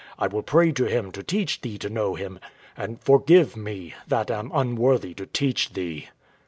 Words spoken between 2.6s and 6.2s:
and forgive me, that am unworthy to teach thee.